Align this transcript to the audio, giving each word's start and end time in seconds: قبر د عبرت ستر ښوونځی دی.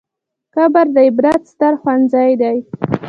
قبر 0.55 0.85
د 0.95 0.97
عبرت 1.07 1.41
ستر 1.51 1.73
ښوونځی 1.81 2.31
دی. 2.41 2.57